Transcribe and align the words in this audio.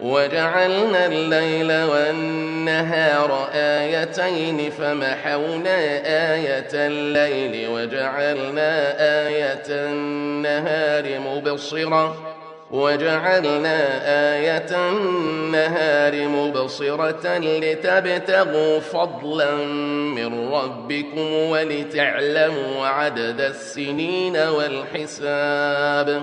وجعلنا 0.00 1.06
الليل 1.06 1.72
والنهار 1.72 3.48
آيتين 3.54 4.70
فمحونا 4.70 5.76
آية 6.34 6.68
الليل 6.74 7.68
وجعلنا 7.68 8.94
آية 9.26 9.64
النهار 9.68 11.20
مبصرة 11.20 12.34
وجعلنا 12.70 13.78
آية 14.34 14.90
النهار 14.90 16.28
مبصرة 16.28 17.38
لتبتغوا 17.38 18.80
فضلا 18.80 19.54
من 20.14 20.52
ربكم 20.52 21.32
ولتعلموا 21.32 22.86
عدد 22.86 23.40
السنين 23.40 24.36
والحساب 24.36 26.22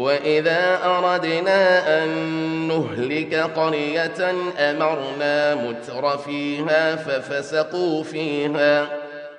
وإذا 0.00 0.80
أردنا 0.84 2.02
أن 2.02 2.08
نهلك 2.68 3.34
قرية 3.34 4.34
أمرنا 4.58 5.54
متر 5.54 6.18
فيها 6.18 6.96
ففسقوا 6.96 8.02
فيها 8.02 8.86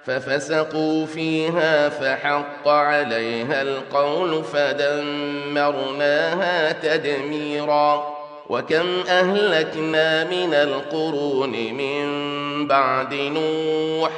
ففسقوا 0.06 1.06
فيها 1.06 1.90
فحق 1.90 2.68
عليها 2.68 3.62
القول 3.62 4.44
فدمرناها 4.44 5.92
تدميرا. 6.72 8.22
وكم 8.50 9.04
أهلكنا 9.10 10.24
من 10.24 10.54
القرون 10.54 11.52
من 11.52 12.68
بعد 12.68 13.13
نوح 13.13 14.12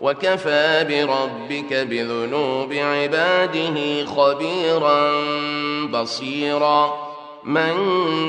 وكفى 0.00 0.86
بربك 0.88 1.74
بذنوب 1.74 2.72
عباده 2.72 4.04
خبيرا 4.04 5.12
بصيرا. 5.86 7.14
من 7.44 7.76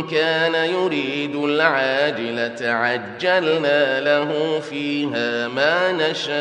كان 0.08 0.56
يريد 0.56 1.36
العاجلة 1.36 2.72
عجلنا 2.72 4.02
له 4.02 4.60
فيها 4.60 5.48
ما 5.48 5.92
نشاء 5.92 6.36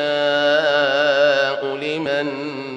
لمن 1.76 2.26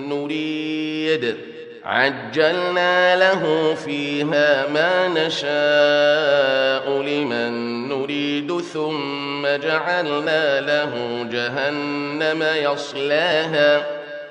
نريد. 0.10 1.38
عجلنا 1.86 3.16
له 3.16 3.74
فيها 3.74 4.68
ما 4.68 5.08
نشاء 5.08 7.02
لمن 7.02 7.77
نريد 8.08 8.62
ثم 8.62 9.48
جعلنا 9.48 10.62
له 10.62 11.24
جهنم 11.32 12.44
يصلاها. 12.56 13.86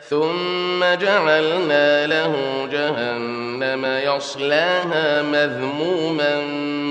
ثم 0.09 0.85
جعلنا 0.95 2.07
له 2.07 2.35
جهنم 2.73 3.87
يصلاها 3.87 5.23
مذموما 5.23 6.43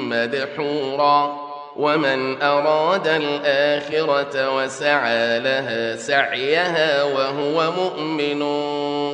مدحورا. 0.10 1.46
ومن 1.76 2.42
أراد 2.42 3.08
الآخرة 3.08 4.56
وسعى 4.56 5.40
لها 5.40 5.96
سعيها 5.96 7.04
وهو 7.04 7.72
مؤمن 7.72 8.46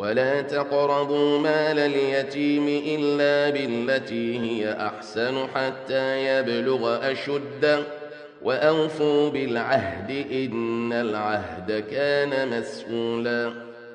ولا 0.00 0.42
تقربوا 0.42 1.38
مال 1.38 1.78
اليتيم 1.78 2.82
إلا 2.86 3.50
بالتي 3.50 4.38
هي 4.38 4.72
أحسن 4.72 5.46
حتى 5.54 6.24
يبلغ 6.26 7.12
أشده 7.12 7.82
وأوفوا 8.42 9.30
بالعهد 9.30 10.26
إن 10.32 10.92
العهد 10.92 11.84
كان 11.90 12.58
مسؤولا. 12.58 13.52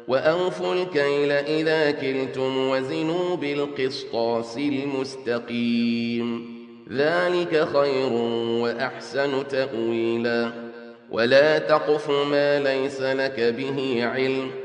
وأوفوا 0.08 0.74
الكيل 0.74 1.32
إذا 1.32 1.92
كلتم 1.92 2.70
وزنوا 2.70 3.36
بالقسطاس 3.36 4.58
المستقيم. 4.58 6.56
ذلك 6.92 7.68
خير 7.74 8.14
وأحسن 8.62 9.48
تأويلا. 9.48 10.52
ولا 11.12 11.58
تقف 11.58 12.10
ما 12.10 12.60
ليس 12.60 13.02
لك 13.02 13.40
به 13.40 14.00
علم. 14.14 14.65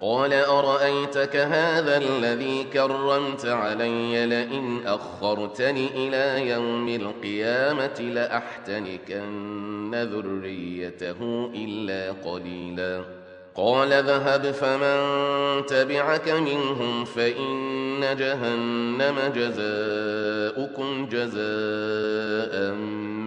قال 0.00 0.32
أرأيتك 0.32 1.36
هذا 1.36 1.96
الذي 1.96 2.64
كرمت 2.72 3.46
علي 3.46 4.26
لئن 4.26 4.86
أخرتني 4.86 5.88
إلى 5.94 6.50
يوم 6.50 6.88
القيامة 6.88 8.00
لأحتنكن 8.00 9.94
ذريته 9.94 11.50
إلا 11.54 12.12
قليلاً. 12.30 13.26
قال 13.56 13.88
ذهب 13.88 14.50
فمن 14.50 15.66
تبعك 15.66 16.28
منهم 16.28 17.04
فإن 17.04 18.00
جهنم 18.00 19.16
جزاؤكم 19.34 21.08
جزاء 21.10 22.74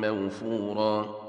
موفورا. 0.05 1.28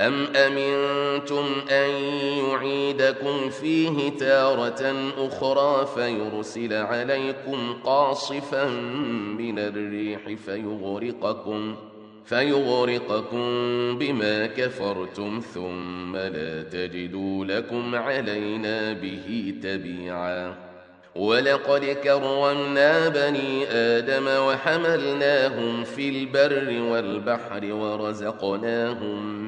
أم 0.00 0.26
أمنتم 0.36 1.44
أن 1.70 1.90
يعيدكم 2.44 3.50
فيه 3.50 4.10
تارة 4.10 5.10
أخرى 5.18 5.86
فيرسل 5.94 6.72
عليكم 6.72 7.74
قاصفا 7.84 8.66
من 9.38 9.58
الريح 9.58 10.20
فيغرقكم 10.46 11.76
فيغرقكم 12.24 13.44
بما 13.98 14.46
كفرتم 14.46 15.40
ثم 15.54 16.16
لا 16.16 16.62
تجدوا 16.62 17.44
لكم 17.44 17.94
علينا 17.94 18.92
به 18.92 19.54
تبيعاً 19.62 20.68
ولقد 21.18 21.84
كرمنا 21.84 23.08
بني 23.08 23.66
آدم 23.66 24.26
وحملناهم 24.28 25.84
في 25.84 26.08
البر 26.08 26.82
والبحر 26.82 27.72
ورزقناهم 27.72 29.47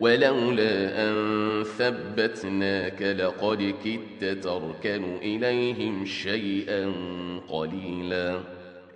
ولولا 0.00 1.08
أن 1.08 1.64
ثبتناك 1.78 3.02
لقد 3.02 3.74
كدت 3.84 4.44
تركن 4.44 5.16
إليهم 5.22 6.04
شيئا 6.04 6.92
قليلاً. 7.48 8.40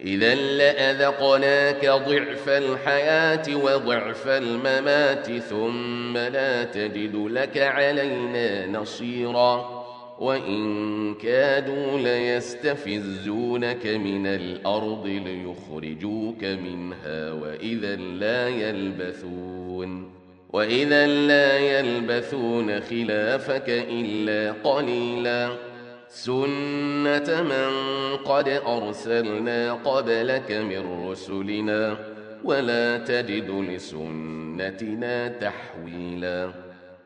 إذا 0.04 0.34
لأذقناك 0.34 1.86
ضعف 1.86 2.48
الحياة 2.48 3.56
وضعف 3.56 4.28
الممات 4.28 5.32
ثم 5.32 6.16
لا 6.16 6.64
تجد 6.64 7.16
لك 7.16 7.58
علينا 7.58 8.66
نصيرا. 8.66 9.80
وإن 10.20 11.14
كادوا 11.14 11.98
ليستفزونك 11.98 13.86
من 13.86 14.26
الأرض 14.26 15.06
ليخرجوك 15.06 16.44
منها 16.44 17.32
وإذا 17.32 17.96
لا 17.96 18.48
يلبثون. 18.48 20.19
وإذا 20.52 21.06
لا 21.06 21.58
يلبثون 21.58 22.80
خلافك 22.80 23.64
إلا 23.68 24.52
قليلاً 24.64 25.70
سنة 26.12 27.42
من 27.42 27.70
قد 28.16 28.48
أرسلنا 28.48 29.72
قبلك 29.74 30.52
من 30.52 31.08
رسلنا 31.08 31.96
ولا 32.44 32.98
تجد 32.98 33.50
لسنتنا 33.50 35.28
تحويلا 35.28 36.50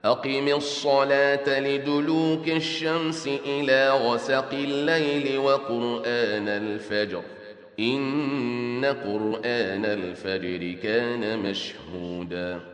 أقم 0.04 0.48
الصلاة 0.48 1.60
لدلوك 1.60 2.48
الشمس 2.48 3.28
إلى 3.46 3.90
غسق 3.90 4.52
الليل 4.52 5.38
وقرآن 5.38 6.48
الفجر 6.48 7.22
إن 7.80 8.84
قرآن 8.84 9.84
الفجر 9.84 10.76
كان 10.82 11.38
مشهوداً 11.38 12.73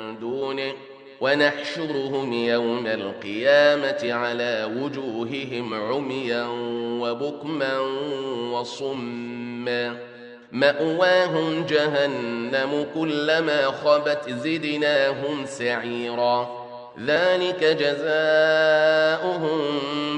دونه 0.41 0.73
ونحشرهم 1.21 2.33
يوم 2.33 2.87
القيامة 2.87 4.13
على 4.13 4.69
وجوههم 4.77 5.73
عميا 5.73 6.47
وبكما 7.01 7.79
وصما. 8.51 9.97
مأواهم 10.51 11.65
جهنم 11.65 12.85
كلما 12.95 13.65
خبت 13.65 14.29
زدناهم 14.29 15.45
سعيرا. 15.45 16.61
ذلك 17.05 17.63
جزاؤهم 17.63 19.59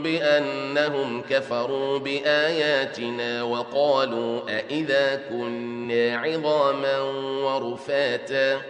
بأنهم 0.02 1.22
كفروا 1.30 2.00
بآياتنا 2.00 3.44
وقالوا 3.44 4.40
أإذا 4.50 5.22
كنا 5.30 6.18
عظاما 6.18 7.00
ورفاتا. 7.44 8.62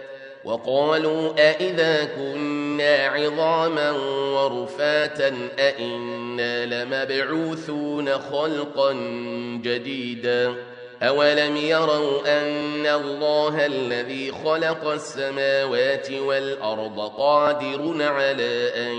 وقالوا 0.44 1.32
أئذا 1.50 2.04
كنا 2.04 2.96
عظاما 3.06 3.90
ورفاتا 4.34 5.48
أئنا 5.58 6.66
لمبعوثون 6.66 8.18
خلقا 8.18 8.92
جديدا 9.62 10.54
أولم 11.02 11.56
يروا 11.56 12.42
أن 12.42 12.86
الله 12.86 13.66
الذي 13.66 14.32
خلق 14.32 14.86
السماوات 14.86 16.10
والأرض 16.10 17.00
قادر 17.00 18.02
على 18.02 18.72
أن 18.76 18.94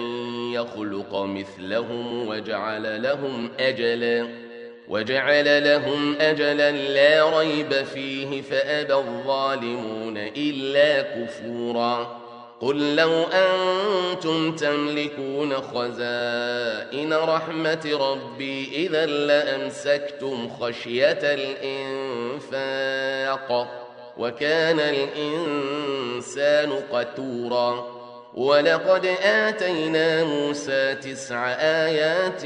يخلق 0.53 1.15
مثلهم 1.15 2.27
وجعل 2.27 3.03
لهم 3.03 3.51
أجلا 3.59 4.44
وجعل 4.89 5.63
لهم 5.63 6.15
أجلا 6.19 6.71
لا 6.71 7.39
ريب 7.39 7.73
فيه 7.73 8.41
فأبى 8.41 8.93
الظالمون 8.93 10.17
إلا 10.17 11.01
كفورا. 11.01 12.21
قل 12.61 12.95
لو 12.95 13.23
أنتم 13.23 14.55
تملكون 14.55 15.55
خزائن 15.55 17.13
رحمة 17.13 18.11
ربي 18.11 18.69
إذا 18.87 19.05
لأمسكتم 19.05 20.49
خشية 20.59 21.19
الإنفاق 22.53 23.67
وكان 24.17 24.79
الإنسان 24.79 26.71
قتورا. 26.91 27.95
ولقد 28.35 29.05
آتينا 29.23 30.23
موسى 30.23 30.95
تسع 30.95 31.47
آيات 31.59 32.45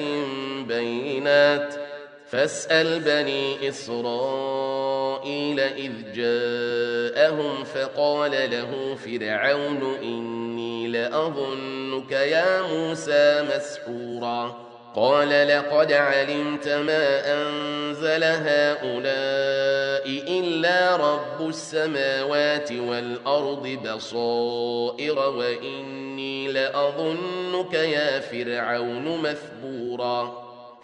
بينات 0.67 1.88
فاسأل 2.31 2.99
بني 2.99 3.69
إسرائيل 3.69 5.59
إذ 5.59 5.91
جاءهم 6.13 7.63
فقال 7.63 8.31
له 8.31 8.95
فرعون 8.95 9.95
إني 10.03 10.87
لأظنك 10.87 12.11
يا 12.11 12.61
موسى 12.61 13.45
مسحورا. 13.55 14.69
قال 14.95 15.47
لقد 15.47 15.91
علمت 15.91 16.67
ما 16.67 17.33
أنزل 17.33 18.23
هؤلاء 18.23 20.09
إلا 20.39 20.95
رب 20.95 21.49
السماوات 21.49 22.71
والأرض 22.71 23.67
بصائر 23.67 25.19
وإني 25.19 26.51
لأظنك 26.51 27.73
يا 27.73 28.19
فرعون 28.19 29.17
مثبورا. 29.21 30.48